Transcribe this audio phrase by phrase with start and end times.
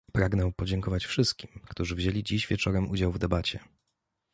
[0.13, 3.59] Pragnę podziękować wszystkim, którzy wzięli dziś wieczorem udział w debacie